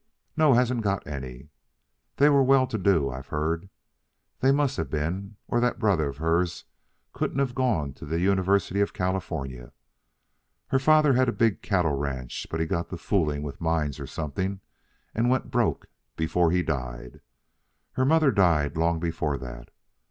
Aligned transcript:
"No; 0.35 0.55
hasn't 0.55 0.81
got 0.81 1.05
any. 1.05 1.49
They 2.15 2.27
were 2.27 2.41
well 2.41 2.65
to 2.65 2.79
do, 2.79 3.11
I've 3.11 3.27
heard. 3.27 3.69
They 4.39 4.51
must 4.51 4.77
have 4.77 4.89
been, 4.89 5.35
or 5.47 5.59
that 5.59 5.77
brother 5.77 6.09
of 6.09 6.17
hers 6.17 6.65
couldn't 7.13 7.37
have 7.37 7.53
gone 7.53 7.93
to 7.93 8.07
the 8.07 8.19
University 8.19 8.81
of 8.81 8.93
California. 8.93 9.73
Her 10.69 10.79
father 10.79 11.13
had 11.13 11.29
a 11.29 11.31
big 11.31 11.61
cattle 11.61 11.93
ranch, 11.93 12.47
but 12.49 12.59
he 12.59 12.65
got 12.65 12.89
to 12.89 12.97
fooling 12.97 13.43
with 13.43 13.61
mines 13.61 13.99
or 13.99 14.07
something, 14.07 14.61
and 15.13 15.29
went 15.29 15.51
broke 15.51 15.85
before 16.15 16.49
he 16.49 16.63
died. 16.63 17.21
Her 17.91 18.03
mother 18.05 18.31
died 18.31 18.77
long 18.77 18.99
before 18.99 19.37
that. 19.37 19.69